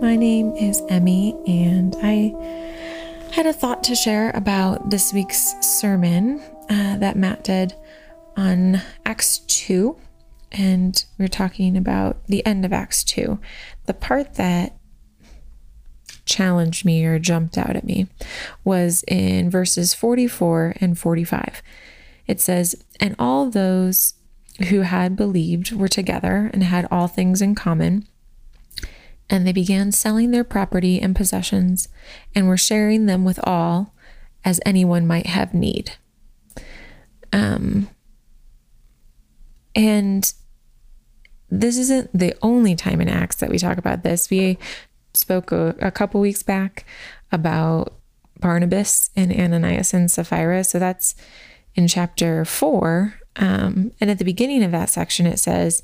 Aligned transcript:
my 0.00 0.14
name 0.14 0.52
is 0.52 0.80
Emmy, 0.88 1.34
and 1.46 1.96
I 2.02 2.32
had 3.32 3.46
a 3.46 3.52
thought 3.52 3.82
to 3.84 3.96
share 3.96 4.30
about 4.30 4.90
this 4.90 5.12
week's 5.12 5.54
sermon 5.60 6.40
uh, 6.70 6.98
that 6.98 7.16
Matt 7.16 7.42
did 7.42 7.74
on 8.36 8.80
Acts 9.04 9.38
2. 9.48 9.96
And 10.52 11.04
we 11.18 11.24
are 11.24 11.28
talking 11.28 11.76
about 11.76 12.24
the 12.26 12.46
end 12.46 12.64
of 12.64 12.72
Acts 12.72 13.02
2. 13.04 13.40
The 13.86 13.94
part 13.94 14.34
that 14.34 14.76
challenged 16.24 16.84
me 16.84 17.04
or 17.04 17.18
jumped 17.18 17.58
out 17.58 17.74
at 17.74 17.84
me 17.84 18.06
was 18.62 19.02
in 19.08 19.50
verses 19.50 19.94
44 19.94 20.74
and 20.80 20.96
45. 20.96 21.60
It 22.28 22.40
says, 22.40 22.84
And 23.00 23.16
all 23.18 23.50
those 23.50 24.14
who 24.68 24.82
had 24.82 25.16
believed 25.16 25.72
were 25.72 25.88
together 25.88 26.50
and 26.52 26.62
had 26.62 26.86
all 26.90 27.08
things 27.08 27.42
in 27.42 27.56
common 27.56 28.06
and 29.30 29.46
they 29.46 29.52
began 29.52 29.92
selling 29.92 30.30
their 30.30 30.44
property 30.44 31.00
and 31.00 31.14
possessions 31.14 31.88
and 32.34 32.48
were 32.48 32.56
sharing 32.56 33.06
them 33.06 33.24
with 33.24 33.38
all 33.44 33.94
as 34.44 34.60
anyone 34.64 35.06
might 35.06 35.26
have 35.26 35.52
need. 35.52 35.92
Um, 37.32 37.88
and 39.74 40.32
this 41.50 41.78
isn't 41.78 42.10
the 42.16 42.34
only 42.42 42.74
time 42.74 43.00
in 43.00 43.08
Acts 43.08 43.36
that 43.36 43.50
we 43.50 43.58
talk 43.58 43.78
about 43.78 44.02
this. 44.02 44.30
We 44.30 44.58
spoke 45.14 45.52
a, 45.52 45.74
a 45.80 45.90
couple 45.90 46.20
weeks 46.20 46.42
back 46.42 46.84
about 47.32 47.94
Barnabas 48.40 49.10
and 49.16 49.32
Ananias 49.32 49.92
and 49.92 50.10
Sapphira. 50.10 50.64
So 50.64 50.78
that's 50.78 51.14
in 51.74 51.88
chapter 51.88 52.44
four. 52.44 53.14
Um, 53.36 53.92
and 54.00 54.10
at 54.10 54.18
the 54.18 54.24
beginning 54.24 54.62
of 54.62 54.72
that 54.72 54.90
section, 54.90 55.26
it 55.26 55.38
says, 55.38 55.82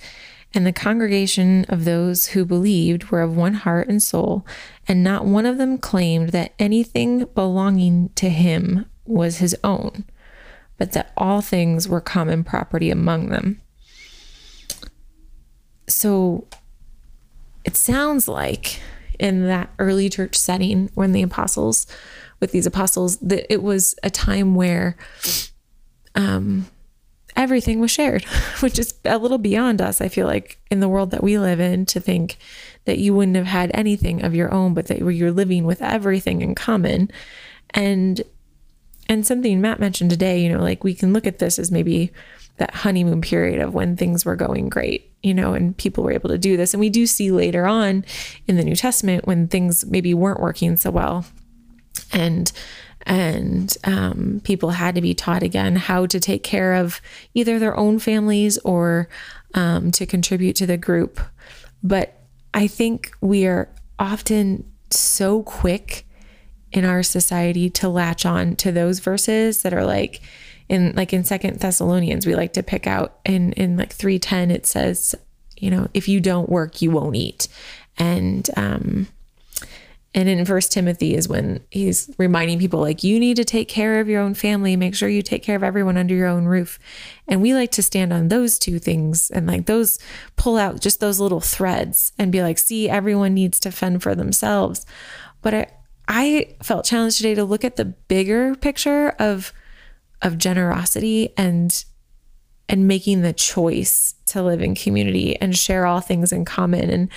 and 0.55 0.67
the 0.67 0.73
congregation 0.73 1.65
of 1.69 1.85
those 1.85 2.29
who 2.29 2.45
believed 2.45 3.11
were 3.11 3.23
of 3.23 3.37
one 3.37 3.55
heart 3.55 3.89
and 3.89 4.03
soul, 4.03 4.47
and 4.87 5.03
not 5.03 5.25
one 5.25 5.47
of 5.47 5.59
them 5.59 5.79
claimed 5.79 6.31
that 6.31 6.53
anything 6.59 7.25
belonging 7.35 8.11
to 8.15 8.29
him 8.29 8.87
was 9.05 9.39
his 9.39 9.57
own, 9.65 10.05
but 10.79 10.93
that 10.93 11.13
all 11.17 11.41
things 11.41 11.89
were 11.89 12.01
common 12.01 12.45
property 12.45 12.91
among 12.91 13.29
them. 13.29 13.61
So 15.89 16.47
it 17.65 17.77
sounds 17.77 18.29
like 18.29 18.81
in 19.19 19.47
that 19.47 19.71
early 19.79 20.09
church 20.09 20.37
setting 20.37 20.91
when 20.95 21.13
the 21.13 21.23
apostles, 21.23 21.87
with 22.41 22.53
these 22.53 22.67
apostles, 22.67 23.19
that 23.19 23.53
it 23.53 23.63
was 23.63 23.95
a 24.03 24.11
time 24.11 24.55
where 24.55 24.97
um, 26.15 26.67
everything 27.37 27.81
was 27.81 27.91
shared, 27.91 28.25
which 28.61 28.79
is 28.79 28.95
a 29.05 29.19
little 29.19 29.39
beyond 29.39 29.81
us, 29.81 30.01
I 30.01 30.09
feel 30.09 30.27
like, 30.27 30.59
in 30.71 30.81
the 30.81 30.89
world 30.89 31.11
that 31.11 31.23
we 31.23 31.39
live 31.39 31.61
in, 31.61 31.87
to 31.87 32.01
think 32.01 32.39
that 32.85 32.99
you 32.99 33.15
wouldn't 33.15 33.37
have 33.37 33.47
had 33.47 33.71
anything 33.75 34.23
of 34.23 34.35
your 34.35 34.53
own, 34.53 34.75
but 34.75 34.87
that 34.87 34.99
you're 34.99 35.33
living 35.33 35.65
with 35.65 35.83
everything 35.83 36.43
in 36.43 36.55
common. 36.55 37.11
And 37.71 38.23
and 39.09 39.27
something 39.27 39.61
Matt 39.61 39.81
mentioned 39.81 40.11
today, 40.11 40.43
you 40.43 40.51
know, 40.51 40.63
like 40.63 40.83
we 40.83 40.95
can 40.95 41.13
look 41.13 41.27
at 41.27 41.39
this 41.39 41.59
as 41.59 41.71
maybe 41.71 42.11
that 42.57 42.75
honeymoon 42.75 43.21
period 43.21 43.61
of 43.61 43.75
when 43.75 43.97
things 43.97 44.25
were 44.25 44.37
going 44.37 44.69
great, 44.69 45.13
you 45.23 45.35
know, 45.35 45.55
and 45.55 45.77
people 45.77 46.05
were 46.05 46.13
able 46.13 46.31
to 46.31 46.39
do 46.39 46.57
this. 46.57 46.73
And 46.73 46.81
we 46.81 46.89
do 46.89 47.07
see 47.07 47.31
later 47.31 47.67
on 47.67 48.05
in 48.47 48.57
the 48.57 48.65
New 48.65 48.77
Testament 48.77 49.27
when 49.27 49.49
things 49.49 49.85
maybe 49.85 50.15
weren't 50.15 50.41
working 50.41 50.77
so 50.77 50.91
well. 50.91 51.27
And 52.13 52.51
and 53.07 53.77
um, 53.85 54.41
people 54.45 54.71
had 54.71 54.95
to 54.95 55.01
be 55.01 55.15
taught 55.15 55.43
again 55.43 55.77
how 55.77 56.07
to 56.07 56.19
take 56.19 56.43
care 56.43 56.75
of 56.75 57.01
either 57.35 57.59
their 57.59 57.77
own 57.77 57.99
families 57.99 58.59
or 58.59 59.09
um, 59.55 59.91
to 59.93 60.07
contribute 60.07 60.57
to 60.57 60.67
the 60.67 60.77
group. 60.77 61.21
But 61.83 62.19
I 62.55 62.67
think 62.67 63.13
we 63.21 63.47
are 63.47 63.69
often 63.99 64.65
so 64.91 65.43
quick 65.43 66.07
in 66.73 66.85
our 66.85 67.03
society 67.03 67.71
to 67.71 67.89
latch 67.89 68.27
on 68.27 68.57
to 68.57 68.73
those 68.73 68.99
verses 68.99 69.63
that 69.63 69.73
are 69.73 69.85
like 69.85 70.21
in 70.69 70.93
like 70.97 71.13
in 71.13 71.25
second 71.25 71.61
thessalonians 71.61 72.27
we 72.27 72.35
like 72.35 72.53
to 72.55 72.63
pick 72.63 72.87
out 72.87 73.19
in 73.25 73.53
in 73.53 73.77
like 73.77 73.93
310 73.93 74.51
it 74.51 74.67
says 74.67 75.15
you 75.57 75.71
know 75.71 75.89
if 75.95 76.09
you 76.09 76.21
don't 76.21 76.49
work 76.49 76.83
you 76.83 76.91
won't 76.91 77.15
eat 77.15 77.49
and 77.99 78.51
um 78.57 79.07
and 80.15 80.29
in 80.29 80.45
First 80.45 80.71
Timothy 80.71 81.15
is 81.15 81.29
when 81.29 81.61
he's 81.73 82.09
reminding 82.19 82.61
people 82.61 82.81
like 82.81 83.03
you 83.03 83.19
need 83.19 83.37
to 83.37 83.45
take 83.45 83.69
care 83.69 83.99
of 83.99 84.09
your 84.09 84.23
own 84.23 84.35
family, 84.35 84.77
make 84.77 84.95
sure 84.95 85.09
you 85.09 85.23
take 85.23 85.43
care 85.43 85.57
of 85.57 85.65
everyone 85.65 85.97
under 85.97 86.15
your 86.15 86.29
own 86.29 86.45
roof. 86.45 86.79
And 87.27 87.43
we 87.43 87.53
like 87.53 87.73
to 87.73 87.83
stand 87.83 88.13
on 88.13 88.29
those 88.29 88.59
two 88.59 88.79
things 88.79 89.31
and 89.33 89.49
like 89.49 89.67
those 89.67 89.99
pull 90.37 90.57
out 90.57 90.81
just 90.81 91.01
those 91.01 91.19
little 91.19 91.41
threads 91.41 92.13
and 92.17 92.31
be 92.31 92.43
like, 92.43 92.59
see, 92.59 92.89
everyone 92.89 93.35
needs 93.35 93.59
to 93.61 93.73
fend 93.73 94.05
for 94.05 94.15
themselves. 94.15 94.87
But 95.43 95.55
I 95.55 95.67
I 96.07 96.55
felt 96.63 96.85
challenged 96.85 97.17
today 97.17 97.35
to 97.35 97.45
look 97.45 97.65
at 97.65 97.77
the 97.77 97.87
bigger 97.87 98.55
picture 98.55 99.11
of 99.19 99.53
of 100.23 100.39
generosity 100.39 101.33
and 101.37 101.85
and 102.69 102.87
making 102.87 103.23
the 103.23 103.33
choice 103.33 104.15
to 104.35 104.43
live 104.43 104.61
in 104.61 104.75
community 104.75 105.41
and 105.41 105.57
share 105.57 105.87
all 105.87 106.01
things 106.01 106.33
in 106.33 106.45
common. 106.45 106.91
And 106.91 107.09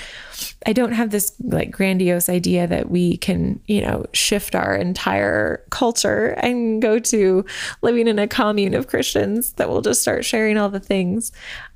I 0.66 0.74
don't 0.74 0.94
have 0.94 1.10
this 1.10 1.34
like 1.42 1.72
grandiose 1.72 2.30
idea 2.30 2.68
that 2.68 2.90
we 2.90 3.18
can, 3.18 3.60
you 3.68 3.82
know, 3.82 4.06
shift 4.14 4.56
our 4.56 4.76
entire 4.76 5.64
culture 5.70 6.30
and 6.38 6.82
go 6.82 7.00
to 7.00 7.44
living 7.82 8.08
in 8.08 8.20
a 8.20 8.28
commune 8.28 8.74
of 8.74 8.88
Christians 8.88 9.54
that 9.54 9.70
will 9.70 9.82
just 9.82 10.02
start 10.02 10.26
sharing 10.26 10.58
all 10.58 10.70
the 10.70 10.80
things. 10.80 11.32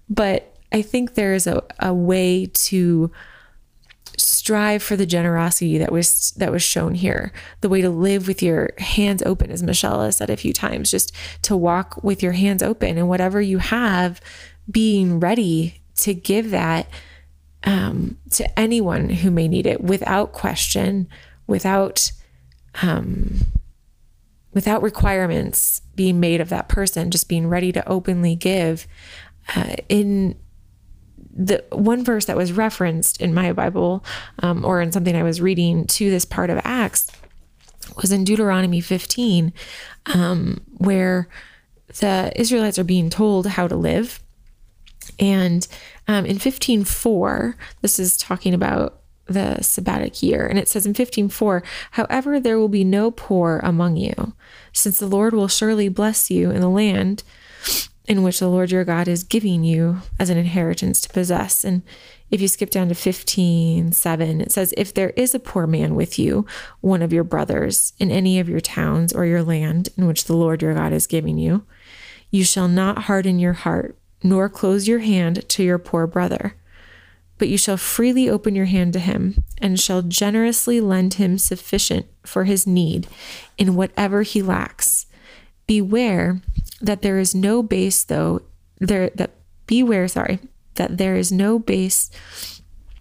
But 0.09 0.55
I 0.71 0.81
think 0.81 1.15
there 1.15 1.33
is 1.33 1.47
a, 1.47 1.63
a 1.79 1.93
way 1.93 2.45
to 2.45 3.11
strive 4.17 4.83
for 4.83 4.95
the 4.95 5.05
generosity 5.05 5.77
that 5.77 5.91
was 5.91 6.31
that 6.31 6.51
was 6.51 6.61
shown 6.61 6.93
here 6.95 7.31
the 7.61 7.69
way 7.69 7.81
to 7.81 7.89
live 7.89 8.27
with 8.27 8.41
your 8.43 8.71
hands 8.77 9.23
open 9.25 9.49
as 9.49 9.63
michelle 9.63 10.03
has 10.03 10.17
said 10.17 10.29
a 10.29 10.37
few 10.37 10.53
times 10.53 10.91
just 10.91 11.13
to 11.41 11.55
walk 11.55 12.03
with 12.03 12.21
your 12.21 12.33
hands 12.33 12.61
open 12.61 12.97
and 12.97 13.07
whatever 13.07 13.41
you 13.41 13.57
have 13.57 14.21
being 14.71 15.19
ready 15.19 15.81
to 15.95 16.13
give 16.13 16.51
that 16.51 16.87
um, 17.63 18.17
to 18.31 18.59
anyone 18.59 19.09
who 19.09 19.29
may 19.29 19.47
need 19.47 19.65
it 19.65 19.81
without 19.81 20.31
question 20.31 21.07
without 21.47 22.11
um, 22.81 23.41
without 24.53 24.81
requirements 24.81 25.81
being 25.95 26.19
made 26.19 26.41
of 26.41 26.49
that 26.49 26.67
person 26.67 27.11
just 27.11 27.29
being 27.29 27.47
ready 27.47 27.71
to 27.71 27.87
openly 27.87 28.35
give 28.35 28.87
uh, 29.55 29.75
in 29.89 30.35
the 31.33 31.63
one 31.71 32.03
verse 32.03 32.25
that 32.25 32.37
was 32.37 32.51
referenced 32.51 33.21
in 33.21 33.33
my 33.33 33.53
Bible 33.53 34.03
um, 34.39 34.65
or 34.65 34.81
in 34.81 34.91
something 34.91 35.15
I 35.15 35.23
was 35.23 35.41
reading 35.41 35.85
to 35.87 36.09
this 36.09 36.25
part 36.25 36.49
of 36.49 36.59
Acts 36.63 37.11
was 37.95 38.11
in 38.11 38.23
Deuteronomy 38.23 38.81
15, 38.81 39.53
um, 40.07 40.61
where 40.77 41.27
the 41.99 42.31
Israelites 42.35 42.79
are 42.79 42.83
being 42.83 43.09
told 43.09 43.47
how 43.47 43.67
to 43.67 43.75
live. 43.75 44.21
And 45.19 45.67
um, 46.07 46.25
in 46.25 46.37
15:4, 46.37 47.55
this 47.81 47.99
is 47.99 48.17
talking 48.17 48.53
about 48.53 49.01
the 49.25 49.57
sabbatic 49.61 50.21
year. 50.21 50.45
And 50.45 50.59
it 50.59 50.67
says 50.67 50.85
in 50.85 50.93
15:4, 50.93 51.63
however, 51.91 52.39
there 52.39 52.59
will 52.59 52.69
be 52.69 52.83
no 52.83 53.11
poor 53.11 53.59
among 53.63 53.97
you, 53.97 54.33
since 54.73 54.99
the 54.99 55.07
Lord 55.07 55.33
will 55.33 55.47
surely 55.47 55.89
bless 55.89 56.29
you 56.29 56.51
in 56.51 56.61
the 56.61 56.69
land 56.69 57.23
in 58.07 58.23
which 58.23 58.39
the 58.39 58.49
Lord 58.49 58.71
your 58.71 58.83
God 58.83 59.07
is 59.07 59.23
giving 59.23 59.63
you 59.63 60.01
as 60.19 60.29
an 60.29 60.37
inheritance 60.37 60.99
to 61.01 61.09
possess. 61.09 61.63
And 61.63 61.83
if 62.29 62.41
you 62.41 62.47
skip 62.47 62.69
down 62.69 62.89
to 62.89 62.95
15, 62.95 63.91
7, 63.91 64.41
it 64.41 64.51
says, 64.51 64.73
If 64.75 64.93
there 64.93 65.11
is 65.11 65.35
a 65.35 65.39
poor 65.39 65.67
man 65.67 65.95
with 65.95 66.17
you, 66.17 66.45
one 66.81 67.01
of 67.01 67.13
your 67.13 67.23
brothers, 67.23 67.93
in 67.99 68.09
any 68.09 68.39
of 68.39 68.49
your 68.49 68.59
towns 68.59 69.13
or 69.13 69.25
your 69.25 69.43
land 69.43 69.89
in 69.97 70.07
which 70.07 70.25
the 70.25 70.35
Lord 70.35 70.61
your 70.61 70.73
God 70.73 70.93
is 70.93 71.07
giving 71.07 71.37
you, 71.37 71.65
you 72.31 72.43
shall 72.43 72.67
not 72.67 73.03
harden 73.03 73.39
your 73.39 73.53
heart, 73.53 73.97
nor 74.23 74.49
close 74.49 74.87
your 74.87 74.99
hand 74.99 75.47
to 75.49 75.63
your 75.63 75.79
poor 75.79 76.07
brother. 76.07 76.55
But 77.37 77.49
you 77.49 77.57
shall 77.57 77.77
freely 77.77 78.29
open 78.29 78.55
your 78.55 78.65
hand 78.65 78.93
to 78.93 78.99
him, 78.99 79.43
and 79.57 79.79
shall 79.79 80.03
generously 80.03 80.79
lend 80.79 81.15
him 81.15 81.37
sufficient 81.37 82.05
for 82.23 82.43
his 82.43 82.67
need 82.67 83.07
in 83.57 83.75
whatever 83.75 84.21
he 84.21 84.41
lacks. 84.41 85.07
Beware 85.65 86.41
that 86.81 87.01
there 87.01 87.19
is 87.19 87.33
no 87.35 87.61
base 87.63 88.03
though 88.03 88.41
there 88.79 89.11
that 89.11 89.31
beware 89.67 90.07
sorry 90.07 90.39
that 90.75 90.97
there 90.97 91.15
is 91.15 91.31
no 91.31 91.59
base 91.59 92.09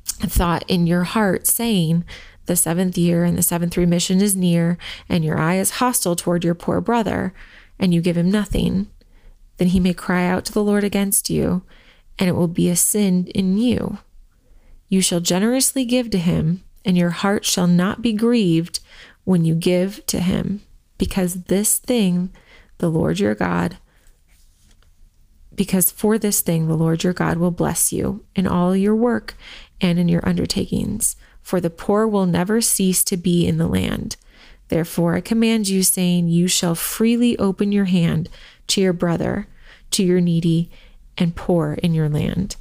thought 0.05 0.65
in 0.69 0.87
your 0.87 1.05
heart 1.05 1.47
saying 1.47 2.05
the 2.47 2.57
seventh 2.57 2.99
year 2.99 3.25
and 3.25 3.39
the 3.39 3.43
seventh 3.43 3.77
remission 3.77 4.21
is 4.21 4.37
near 4.37 4.77
and 5.09 5.25
your 5.25 5.39
eye 5.39 5.57
is 5.57 5.73
hostile 5.73 6.15
toward 6.15 6.45
your 6.45 6.55
poor 6.55 6.81
brother 6.81 7.33
and 7.79 7.95
you 7.95 8.01
give 8.01 8.17
him 8.17 8.31
nothing 8.31 8.89
then 9.61 9.69
he 9.69 9.79
may 9.79 9.95
cry 9.95 10.27
out 10.27 10.45
to 10.45 10.53
the 10.53 10.65
lord 10.65 10.83
against 10.83 11.31
you 11.31 11.63
and 12.19 12.29
it 12.29 12.33
will 12.33 12.49
be 12.49 12.69
a 12.69 12.75
sin 12.75 13.29
in 13.29 13.57
you 13.57 13.99
you 14.89 15.01
shall 15.01 15.21
generously 15.21 15.85
give 15.85 16.11
to 16.11 16.19
him 16.19 16.65
and 16.85 16.97
your 16.97 17.11
heart 17.11 17.45
shall 17.45 17.69
not 17.69 18.03
be 18.03 18.13
grieved 18.13 18.81
when 19.25 19.45
you 19.45 19.55
give 19.55 20.05
to 20.07 20.19
him 20.19 20.63
because 20.99 21.45
this 21.45 21.79
thing 21.79 22.31
the 22.81 22.91
Lord 22.91 23.21
your 23.21 23.35
God, 23.35 23.79
because 25.55 25.91
for 25.91 26.19
this 26.19 26.41
thing 26.41 26.67
the 26.67 26.77
Lord 26.77 27.05
your 27.05 27.13
God 27.13 27.37
will 27.37 27.51
bless 27.51 27.93
you 27.93 28.25
in 28.35 28.47
all 28.47 28.75
your 28.75 28.97
work 28.97 29.35
and 29.81 29.99
in 29.99 30.09
your 30.09 30.27
undertakings. 30.27 31.17
for 31.43 31.59
the 31.59 31.71
poor 31.71 32.07
will 32.07 32.27
never 32.27 32.61
cease 32.61 33.03
to 33.03 33.17
be 33.17 33.47
in 33.47 33.57
the 33.57 33.67
land. 33.67 34.17
Therefore, 34.69 35.17
I 35.17 35.21
command 35.23 35.69
you, 35.69 35.83
saying, 35.83 36.29
You 36.29 36.47
shall 36.49 36.75
freely 36.75 37.37
open 37.39 37.73
your 37.73 37.87
hand 37.87 38.29
to 38.71 38.81
your 38.81 38.93
brother, 38.93 39.47
to 39.93 40.03
your 40.03 40.21
needy 40.21 40.71
and 41.19 41.37
poor 41.37 41.75
in 41.83 41.95
your 41.95 42.09
land. 42.09 42.57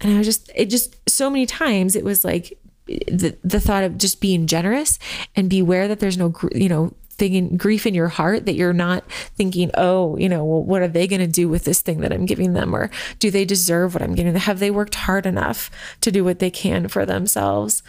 And 0.00 0.12
I 0.12 0.18
was 0.18 0.26
just, 0.26 0.50
it 0.54 0.66
just 0.66 0.96
so 1.08 1.30
many 1.30 1.46
times 1.46 1.96
it 1.96 2.04
was 2.04 2.24
like 2.24 2.58
the, 2.86 3.36
the 3.42 3.60
thought 3.60 3.84
of 3.84 3.96
just 3.96 4.20
being 4.20 4.46
generous 4.46 4.98
and 5.34 5.48
beware 5.48 5.88
that 5.88 6.00
there's 6.00 6.18
no, 6.18 6.34
you 6.52 6.68
know, 6.68 6.92
thing 7.10 7.34
in 7.34 7.56
grief 7.56 7.86
in 7.86 7.94
your 7.94 8.08
heart 8.08 8.44
that 8.46 8.54
you're 8.54 8.72
not 8.72 9.08
thinking, 9.10 9.70
oh, 9.74 10.16
you 10.16 10.28
know, 10.28 10.44
well, 10.44 10.64
what 10.64 10.82
are 10.82 10.88
they 10.88 11.06
going 11.06 11.20
to 11.20 11.26
do 11.26 11.48
with 11.48 11.64
this 11.64 11.80
thing 11.80 12.00
that 12.00 12.12
I'm 12.12 12.26
giving 12.26 12.54
them? 12.54 12.74
Or 12.74 12.90
do 13.20 13.30
they 13.30 13.44
deserve 13.44 13.94
what 13.94 14.02
I'm 14.02 14.14
giving 14.14 14.32
them? 14.32 14.42
Have 14.42 14.58
they 14.58 14.70
worked 14.70 14.96
hard 14.96 15.24
enough 15.24 15.70
to 16.00 16.10
do 16.10 16.24
what 16.24 16.40
they 16.40 16.50
can 16.50 16.88
for 16.88 17.06
themselves? 17.06 17.82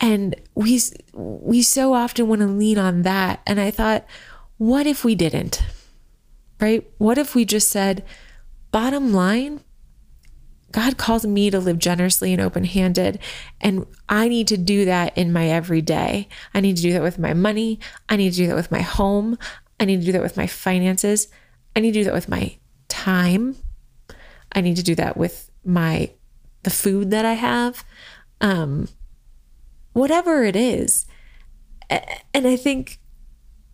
And 0.00 0.34
we 0.56 0.80
we 1.12 1.62
so 1.62 1.94
often 1.94 2.26
want 2.26 2.40
to 2.40 2.48
lean 2.48 2.78
on 2.78 3.02
that. 3.02 3.40
And 3.46 3.60
I 3.60 3.70
thought, 3.70 4.04
what 4.58 4.88
if 4.88 5.04
we 5.04 5.14
didn't? 5.14 5.62
Right? 6.64 6.90
What 6.96 7.18
if 7.18 7.34
we 7.34 7.44
just 7.44 7.68
said, 7.68 8.02
bottom 8.72 9.12
line, 9.12 9.60
God 10.72 10.96
calls 10.96 11.26
me 11.26 11.50
to 11.50 11.60
live 11.60 11.78
generously 11.78 12.32
and 12.32 12.40
open 12.40 12.64
handed. 12.64 13.18
And 13.60 13.86
I 14.08 14.28
need 14.28 14.48
to 14.48 14.56
do 14.56 14.86
that 14.86 15.14
in 15.14 15.30
my 15.30 15.46
everyday. 15.46 16.26
I 16.54 16.60
need 16.62 16.76
to 16.76 16.82
do 16.82 16.94
that 16.94 17.02
with 17.02 17.18
my 17.18 17.34
money. 17.34 17.80
I 18.08 18.16
need 18.16 18.30
to 18.30 18.36
do 18.38 18.46
that 18.46 18.56
with 18.56 18.72
my 18.72 18.80
home. 18.80 19.36
I 19.78 19.84
need 19.84 20.00
to 20.00 20.06
do 20.06 20.12
that 20.12 20.22
with 20.22 20.38
my 20.38 20.46
finances. 20.46 21.28
I 21.76 21.80
need 21.80 21.92
to 21.92 22.00
do 22.00 22.04
that 22.04 22.14
with 22.14 22.30
my 22.30 22.56
time. 22.88 23.56
I 24.52 24.62
need 24.62 24.76
to 24.76 24.82
do 24.82 24.94
that 24.94 25.18
with 25.18 25.50
my 25.66 26.12
the 26.62 26.70
food 26.70 27.10
that 27.10 27.26
I 27.26 27.34
have. 27.34 27.84
Um, 28.40 28.88
whatever 29.92 30.44
it 30.44 30.56
is. 30.56 31.04
And 31.90 32.46
I 32.46 32.56
think 32.56 33.00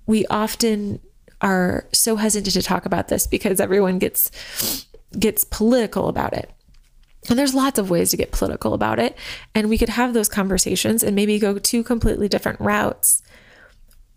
we 0.06 0.26
often 0.26 0.98
are 1.40 1.86
so 1.92 2.16
hesitant 2.16 2.52
to 2.54 2.62
talk 2.62 2.86
about 2.86 3.08
this 3.08 3.26
because 3.26 3.60
everyone 3.60 3.98
gets 3.98 4.86
gets 5.18 5.44
political 5.44 6.08
about 6.08 6.32
it. 6.32 6.50
And 7.28 7.38
there's 7.38 7.54
lots 7.54 7.78
of 7.78 7.90
ways 7.90 8.10
to 8.10 8.16
get 8.16 8.32
political 8.32 8.72
about 8.74 8.98
it. 8.98 9.16
And 9.54 9.68
we 9.68 9.78
could 9.78 9.90
have 9.90 10.14
those 10.14 10.28
conversations 10.28 11.02
and 11.02 11.14
maybe 11.14 11.38
go 11.38 11.58
two 11.58 11.82
completely 11.82 12.28
different 12.28 12.60
routes. 12.60 13.22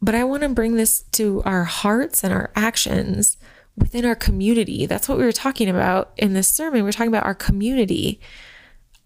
But 0.02 0.16
I 0.16 0.24
want 0.24 0.44
to 0.44 0.50
bring 0.50 0.76
this 0.76 1.04
to 1.14 1.42
our 1.44 1.64
hearts 1.64 2.24
and 2.24 2.34
our 2.34 2.52
actions 2.56 3.38
within 3.78 4.06
our 4.06 4.16
community. 4.16 4.86
That's 4.86 5.10
what 5.10 5.18
we 5.18 5.24
were 5.24 5.32
talking 5.32 5.70
about 5.70 6.12
in 6.18 6.34
this 6.34 6.48
sermon. 6.48 6.76
We 6.76 6.84
we're 6.84 6.92
talking 6.92 7.08
about 7.08 7.26
our 7.26 7.36
community. 7.36 8.20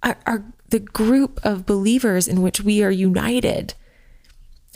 Our, 0.03 0.17
our, 0.25 0.45
the 0.69 0.79
group 0.79 1.39
of 1.43 1.65
believers 1.65 2.27
in 2.27 2.41
which 2.41 2.61
we 2.61 2.83
are 2.83 2.91
united. 2.91 3.73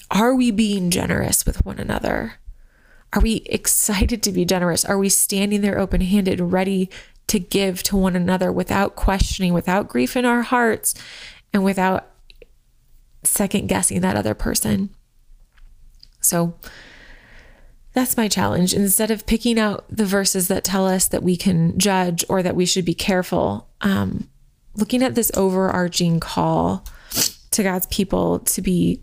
Are 0.10 0.34
we 0.34 0.52
being 0.52 0.90
generous 0.90 1.46
with 1.46 1.66
one 1.66 1.80
another? 1.80 2.36
Are 3.14 3.22
we 3.22 3.44
excited 3.46 4.24
to 4.24 4.32
be 4.32 4.46
generous? 4.46 4.86
Are 4.86 4.98
we 4.98 5.10
standing 5.10 5.62
there 5.62 5.78
open 5.78 6.02
handed, 6.02 6.40
ready 6.40 6.90
to 7.28 7.40
give 7.40 7.84
to 7.84 7.98
one 7.98 8.16
another 8.16 8.52
without 8.52 8.96
questioning, 8.96 9.54
without 9.54 9.90
grief 9.90 10.16
in 10.16 10.26
our 10.26 10.42
hearts, 10.42 10.94
and 11.54 11.64
without 11.64 12.08
second 13.24 13.68
guessing 13.68 14.02
that 14.02 14.16
other 14.16 14.34
person? 14.34 14.90
So 16.22 16.56
that's 17.94 18.16
my 18.16 18.30
challenge. 18.30 18.74
Instead 18.74 19.12
of 19.12 19.26
picking 19.26 19.60
out 19.60 19.86
the 19.90 20.06
verses 20.06 20.48
that 20.48 20.64
tell 20.64 20.88
us 20.88 21.08
that 21.10 21.24
we 21.24 21.36
can 21.36 21.78
judge 21.78 22.24
or 22.30 22.42
that 22.42 22.56
we 22.56 22.66
should 22.66 22.86
be 22.86 22.94
careful, 22.94 23.68
um, 23.82 24.30
looking 24.76 25.04
at 25.04 25.16
this 25.16 25.32
overarching 25.36 26.22
call 26.22 26.86
to 27.52 27.64
God's 27.64 27.88
people 27.88 28.40
to 28.40 28.62
be 28.62 29.02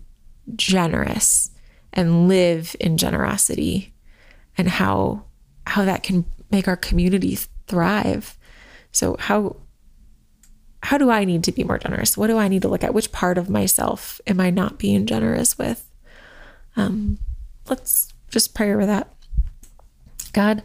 generous 0.57 1.51
and 1.93 2.29
live 2.29 2.75
in 2.81 2.97
generosity 2.97 3.93
and 4.59 4.69
how 4.69 5.25
how 5.67 5.85
that 5.85 6.03
can 6.03 6.25
make 6.51 6.67
our 6.69 6.77
community 6.77 7.39
thrive. 7.67 8.37
So 8.93 9.17
how 9.19 9.57
how 10.83 10.99
do 10.99 11.11
I 11.11 11.25
need 11.25 11.45
to 11.45 11.53
be 11.53 11.65
more 11.65 11.79
generous? 11.79 12.17
What 12.17 12.29
do 12.29 12.39
I 12.39 12.49
need 12.49 12.63
to 12.63 12.69
look 12.69 12.85
at? 12.85 12.95
Which 12.95 13.13
part 13.13 13.39
of 13.39 13.49
myself 13.49 14.21
am 14.27 14.41
I 14.41 14.51
not 14.51 14.79
being 14.79 15.07
generous 15.07 15.59
with? 15.59 15.91
Um, 16.77 17.19
let's 17.69 18.13
just 18.31 18.55
pray 18.55 18.73
over 18.73 18.87
that. 18.87 19.13
God, 20.33 20.63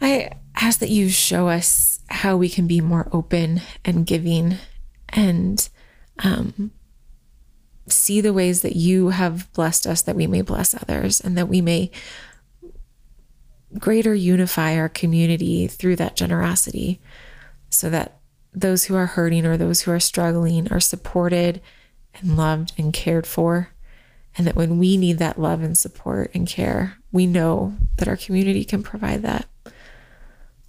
I 0.00 0.30
ask 0.56 0.80
that 0.80 0.90
you 0.90 1.08
show 1.08 1.48
us 1.48 2.00
how 2.08 2.36
we 2.36 2.48
can 2.48 2.66
be 2.66 2.80
more 2.80 3.08
open 3.12 3.60
and 3.84 4.06
giving 4.06 4.56
and 5.10 5.68
um, 6.22 6.72
see 7.86 8.20
the 8.20 8.32
ways 8.32 8.62
that 8.62 8.76
you 8.76 9.10
have 9.10 9.52
blessed 9.52 9.86
us 9.86 10.02
that 10.02 10.16
we 10.16 10.26
may 10.26 10.42
bless 10.42 10.74
others 10.74 11.20
and 11.20 11.36
that 11.38 11.48
we 11.48 11.60
may 11.60 11.90
greater 13.78 14.14
unify 14.14 14.76
our 14.76 14.88
community 14.88 15.66
through 15.66 15.96
that 15.96 16.16
generosity 16.16 17.00
so 17.70 17.90
that 17.90 18.20
those 18.52 18.84
who 18.84 18.94
are 18.94 19.06
hurting 19.06 19.44
or 19.44 19.56
those 19.56 19.82
who 19.82 19.90
are 19.90 20.00
struggling 20.00 20.70
are 20.72 20.80
supported 20.80 21.60
and 22.14 22.36
loved 22.36 22.72
and 22.78 22.92
cared 22.92 23.26
for. 23.26 23.70
And 24.36 24.46
that 24.46 24.56
when 24.56 24.78
we 24.78 24.96
need 24.96 25.18
that 25.18 25.38
love 25.38 25.62
and 25.62 25.78
support 25.78 26.32
and 26.34 26.46
care, 26.46 26.96
we 27.12 27.26
know 27.26 27.76
that 27.98 28.08
our 28.08 28.16
community 28.16 28.64
can 28.64 28.82
provide 28.82 29.22
that. 29.22 29.46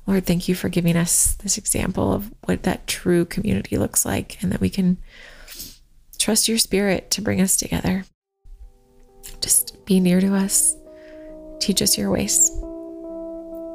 Lord, 0.06 0.26
thank 0.26 0.48
you 0.48 0.54
for 0.54 0.70
giving 0.70 0.96
us 0.96 1.36
this 1.36 1.58
example 1.58 2.14
of 2.14 2.32
what 2.44 2.64
that 2.64 2.86
true 2.86 3.26
community 3.26 3.78
looks 3.78 4.06
like 4.06 4.42
and 4.44 4.52
that 4.52 4.62
we 4.62 4.70
can 4.70 4.98
trust 6.20 6.48
your 6.48 6.60
spirit 6.60 7.10
to 7.12 7.22
bring 7.22 7.42
us 7.42 7.58
together. 7.58 8.06
Just 9.42 9.84
be 9.86 10.00
near 10.00 10.22
to 10.22 10.36
us, 10.36 10.76
teach 11.60 11.82
us 11.82 11.98
your 11.98 12.12
ways. 12.12 12.65